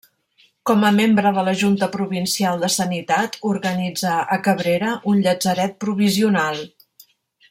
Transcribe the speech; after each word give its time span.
Com 0.69 0.85
a 0.87 0.89
membre 0.95 1.31
de 1.35 1.41
la 1.49 1.53
Junta 1.59 1.89
Provincial 1.97 2.63
de 2.65 2.69
Sanitat 2.77 3.37
organitzà 3.53 4.15
a 4.37 4.39
Cabrera 4.49 4.95
un 5.13 5.21
llatzeret 5.27 5.77
provisional. 5.87 6.63